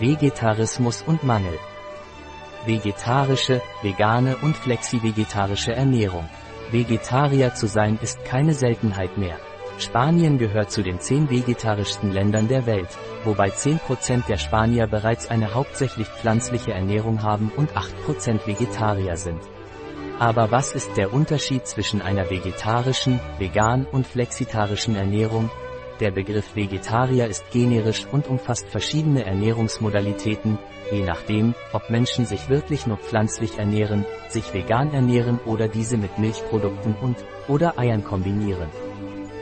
[0.00, 1.58] Vegetarismus und Mangel.
[2.64, 6.28] Vegetarische, vegane und flexivegetarische Ernährung.
[6.70, 9.38] Vegetarier zu sein ist keine Seltenheit mehr.
[9.78, 12.88] Spanien gehört zu den zehn vegetarischsten Ländern der Welt,
[13.24, 19.40] wobei 10% der Spanier bereits eine hauptsächlich pflanzliche Ernährung haben und 8% Vegetarier sind.
[20.18, 25.50] Aber was ist der Unterschied zwischen einer vegetarischen, vegan und flexitarischen Ernährung?
[26.00, 30.56] Der Begriff Vegetarier ist generisch und umfasst verschiedene Ernährungsmodalitäten,
[30.92, 36.16] je nachdem, ob Menschen sich wirklich nur pflanzlich ernähren, sich vegan ernähren oder diese mit
[36.18, 37.16] Milchprodukten und
[37.48, 38.68] oder Eiern kombinieren.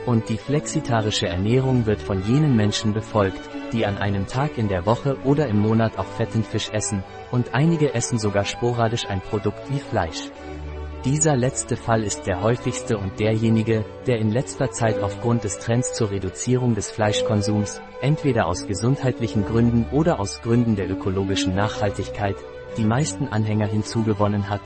[0.07, 4.87] Und die flexitarische Ernährung wird von jenen Menschen befolgt, die an einem Tag in der
[4.87, 9.69] Woche oder im Monat auch fetten Fisch essen, und einige essen sogar sporadisch ein Produkt
[9.69, 10.31] wie Fleisch.
[11.05, 15.93] Dieser letzte Fall ist der häufigste und derjenige, der in letzter Zeit aufgrund des Trends
[15.93, 22.35] zur Reduzierung des Fleischkonsums, entweder aus gesundheitlichen Gründen oder aus Gründen der ökologischen Nachhaltigkeit,
[22.77, 24.61] die meisten Anhänger hinzugewonnen hat,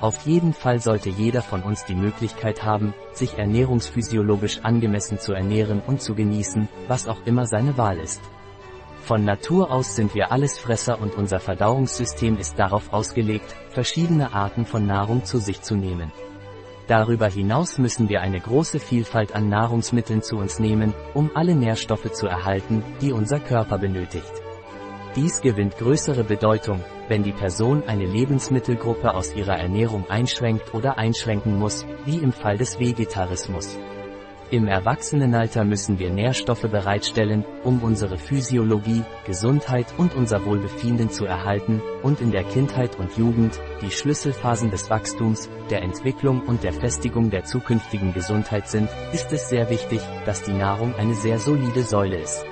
[0.00, 5.80] auf jeden Fall sollte jeder von uns die Möglichkeit haben, sich ernährungsphysiologisch angemessen zu ernähren
[5.86, 8.20] und zu genießen, was auch immer seine Wahl ist.
[9.06, 14.84] Von Natur aus sind wir Allesfresser und unser Verdauungssystem ist darauf ausgelegt, verschiedene Arten von
[14.84, 16.10] Nahrung zu sich zu nehmen.
[16.88, 22.10] Darüber hinaus müssen wir eine große Vielfalt an Nahrungsmitteln zu uns nehmen, um alle Nährstoffe
[22.14, 24.32] zu erhalten, die unser Körper benötigt.
[25.14, 31.60] Dies gewinnt größere Bedeutung, wenn die Person eine Lebensmittelgruppe aus ihrer Ernährung einschränkt oder einschränken
[31.60, 33.78] muss, wie im Fall des Vegetarismus.
[34.48, 41.82] Im Erwachsenenalter müssen wir Nährstoffe bereitstellen, um unsere Physiologie, Gesundheit und unser Wohlbefinden zu erhalten,
[42.04, 47.30] und in der Kindheit und Jugend, die Schlüsselphasen des Wachstums, der Entwicklung und der Festigung
[47.30, 52.18] der zukünftigen Gesundheit sind, ist es sehr wichtig, dass die Nahrung eine sehr solide Säule
[52.20, 52.44] ist.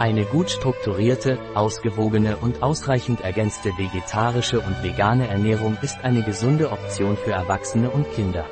[0.00, 7.16] Eine gut strukturierte, ausgewogene und ausreichend ergänzte vegetarische und vegane Ernährung ist eine gesunde Option
[7.16, 8.46] für Erwachsene und Kinder.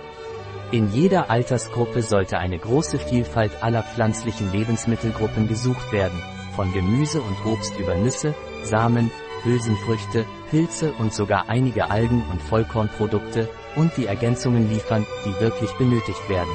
[0.70, 6.22] In jeder Altersgruppe sollte eine große Vielfalt aller pflanzlichen Lebensmittelgruppen gesucht werden,
[6.54, 8.34] von Gemüse und Obst über Nüsse,
[8.64, 9.10] Samen,
[9.44, 16.28] Hülsenfrüchte, Pilze und sogar einige Algen- und Vollkornprodukte, und die Ergänzungen liefern, die wirklich benötigt
[16.28, 16.52] werden.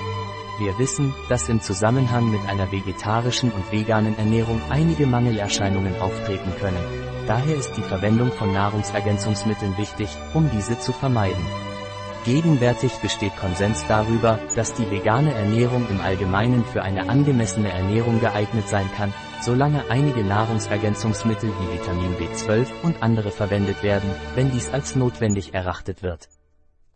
[0.59, 6.77] Wir wissen, dass im Zusammenhang mit einer vegetarischen und veganen Ernährung einige Mangelerscheinungen auftreten können.
[7.25, 11.43] Daher ist die Verwendung von Nahrungsergänzungsmitteln wichtig, um diese zu vermeiden.
[12.25, 18.69] Gegenwärtig besteht Konsens darüber, dass die vegane Ernährung im Allgemeinen für eine angemessene Ernährung geeignet
[18.69, 24.95] sein kann, solange einige Nahrungsergänzungsmittel wie Vitamin B12 und andere verwendet werden, wenn dies als
[24.95, 26.29] notwendig erachtet wird.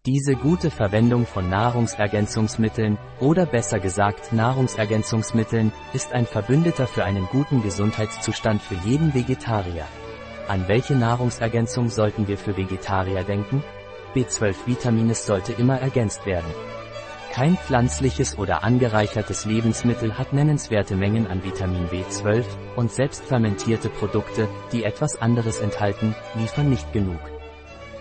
[0.06, 7.62] Diese gute Verwendung von Nahrungsergänzungsmitteln, oder besser gesagt Nahrungsergänzungsmitteln, ist ein Verbündeter für einen guten
[7.62, 9.86] Gesundheitszustand für jeden Vegetarier.
[10.48, 13.62] An welche Nahrungsergänzung sollten wir für Vegetarier denken?
[14.16, 16.52] B12-Vitamines sollte immer ergänzt werden.
[17.34, 22.44] Kein pflanzliches oder angereichertes Lebensmittel hat nennenswerte Mengen an Vitamin B12,
[22.76, 27.20] und selbst fermentierte Produkte, die etwas anderes enthalten, liefern nicht genug.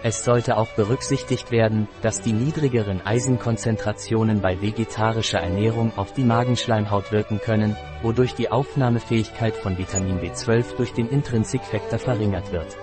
[0.03, 7.13] Es sollte auch berücksichtigt werden, dass die niedrigeren Eisenkonzentrationen bei vegetarischer Ernährung auf die Magenschleimhaut
[7.13, 12.77] wirken können, wodurch die Aufnahmefähigkeit von Vitamin B12 durch den Intrinsikfaktor verringert wird.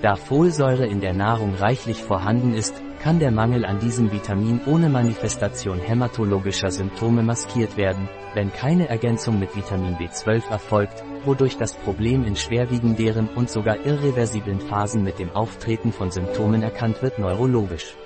[0.00, 2.72] Da Folsäure in der Nahrung reichlich vorhanden ist,
[3.02, 9.40] kann der Mangel an diesem Vitamin ohne Manifestation hämatologischer Symptome maskiert werden, wenn keine Ergänzung
[9.40, 15.30] mit Vitamin B12 erfolgt, wodurch das Problem in schwerwiegenderen und sogar irreversiblen Phasen mit dem
[15.30, 17.96] Auftreten von Symptomen erkannt wird neurologisch.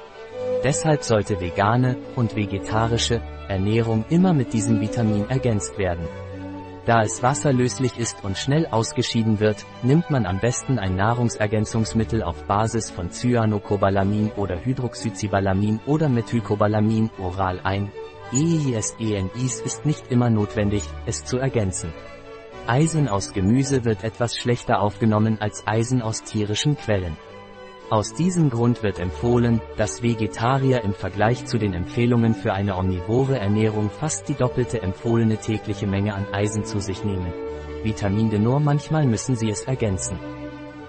[0.64, 6.06] Deshalb sollte vegane und vegetarische Ernährung immer mit diesem Vitamin ergänzt werden.
[6.84, 12.42] Da es wasserlöslich ist und schnell ausgeschieden wird, nimmt man am besten ein Nahrungsergänzungsmittel auf
[12.44, 17.92] Basis von Cyanocobalamin oder Hydroxycibalamin oder Methylcobalamin oral ein.
[18.32, 21.92] EIS-ENIs ist nicht immer notwendig, es zu ergänzen.
[22.66, 27.16] Eisen aus Gemüse wird etwas schlechter aufgenommen als Eisen aus tierischen Quellen.
[27.92, 33.38] Aus diesem Grund wird empfohlen, dass Vegetarier im Vergleich zu den Empfehlungen für eine omnivore
[33.38, 37.34] Ernährung fast die doppelte empfohlene tägliche Menge an Eisen zu sich nehmen.
[37.82, 40.18] Vitamin D nur manchmal müssen sie es ergänzen.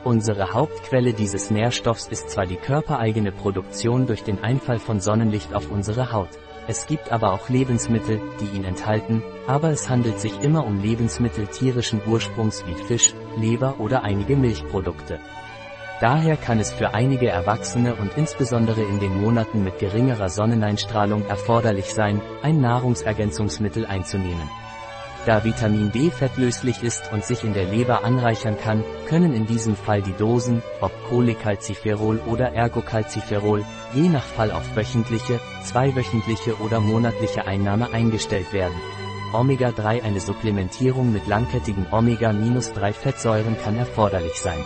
[0.05, 5.69] Unsere Hauptquelle dieses Nährstoffs ist zwar die körpereigene Produktion durch den Einfall von Sonnenlicht auf
[5.69, 6.29] unsere Haut.
[6.69, 11.47] Es gibt aber auch Lebensmittel, die ihn enthalten, aber es handelt sich immer um Lebensmittel
[11.47, 15.19] tierischen Ursprungs wie Fisch, Leber oder einige Milchprodukte.
[16.01, 21.93] Daher kann es für einige Erwachsene und insbesondere in den Monaten mit geringerer Sonneneinstrahlung erforderlich
[21.93, 24.49] sein, ein Nahrungsergänzungsmittel einzunehmen.
[25.25, 29.77] Da Vitamin B fettlöslich ist und sich in der Leber anreichern kann, können in diesem
[29.77, 33.63] Fall die Dosen, ob Cholecalciferol oder Ergocalciferol,
[33.93, 38.75] je nach Fall auf wöchentliche, zweiwöchentliche oder monatliche Einnahme eingestellt werden.
[39.31, 44.59] Omega-3 Eine Supplementierung mit langkettigen Omega-3-Fettsäuren kann erforderlich sein.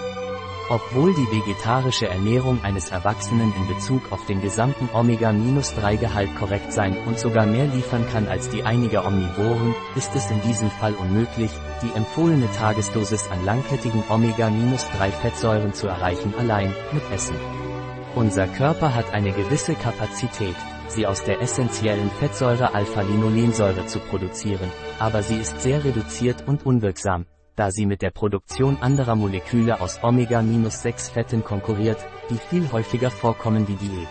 [0.69, 7.17] Obwohl die vegetarische Ernährung eines Erwachsenen in Bezug auf den gesamten Omega-3-Gehalt korrekt sein und
[7.17, 11.95] sogar mehr liefern kann als die einiger Omnivoren, ist es in diesem Fall unmöglich, die
[11.95, 17.37] empfohlene Tagesdosis an langkettigen Omega-3-Fettsäuren zu erreichen allein, mit Essen.
[18.15, 20.55] Unser Körper hat eine gewisse Kapazität,
[20.89, 27.25] sie aus der essentiellen Fettsäure Alpha-Linolensäure zu produzieren, aber sie ist sehr reduziert und unwirksam,
[27.57, 31.97] da sie mit der Produktion anderer Moleküle aus Omega-6-Fetten konkurriert,
[32.29, 34.07] die viel häufiger vorkommen wie Diät.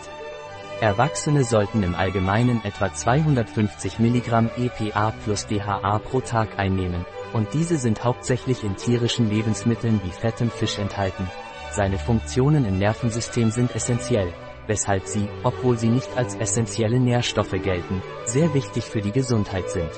[0.81, 7.77] Erwachsene sollten im Allgemeinen etwa 250 mg EPA plus DHA pro Tag einnehmen, und diese
[7.77, 11.27] sind hauptsächlich in tierischen Lebensmitteln wie fettem Fisch enthalten.
[11.71, 14.33] Seine Funktionen im Nervensystem sind essentiell,
[14.67, 19.91] weshalb sie, obwohl sie nicht als essentielle Nährstoffe gelten, sehr wichtig für die Gesundheit sind.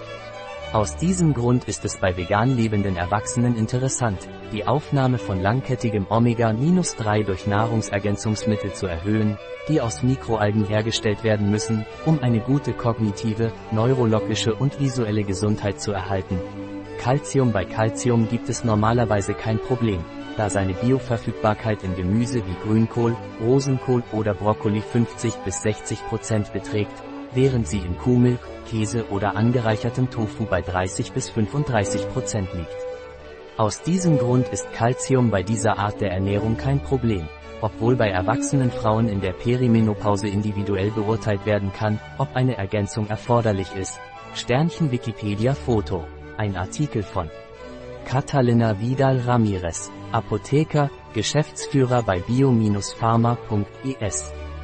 [0.71, 7.23] Aus diesem Grund ist es bei vegan lebenden Erwachsenen interessant, die Aufnahme von langkettigem Omega-3
[7.23, 14.53] durch Nahrungsergänzungsmittel zu erhöhen, die aus Mikroalgen hergestellt werden müssen, um eine gute kognitive, neurologische
[14.53, 16.39] und visuelle Gesundheit zu erhalten.
[16.99, 20.05] Calcium Bei Calcium gibt es normalerweise kein Problem,
[20.37, 26.93] da seine Bioverfügbarkeit in Gemüse wie Grünkohl, Rosenkohl oder Brokkoli 50 bis 60 Prozent beträgt,
[27.33, 28.39] während sie in Kuhmilch,
[28.69, 32.77] Käse oder angereichertem Tofu bei 30 bis 35 Prozent liegt.
[33.57, 37.27] Aus diesem Grund ist Calcium bei dieser Art der Ernährung kein Problem,
[37.61, 43.75] obwohl bei erwachsenen Frauen in der Perimenopause individuell beurteilt werden kann, ob eine Ergänzung erforderlich
[43.75, 43.99] ist.
[44.33, 46.05] Sternchen Wikipedia Foto.
[46.37, 47.29] Ein Artikel von
[48.05, 54.31] Catalina Vidal Ramirez, Apotheker, Geschäftsführer bei bio-pharma.es